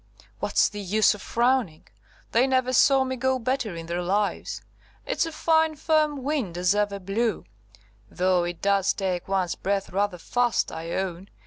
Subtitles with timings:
[0.39, 1.85] What's the use of frowning?
[2.31, 4.63] They never saw me go better in their lives.
[5.05, 7.45] It's a fine firm wind as ever blew,
[8.09, 11.29] though it does take one's breath rather fast, I own.